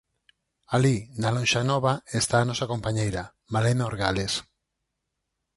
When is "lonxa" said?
1.35-1.61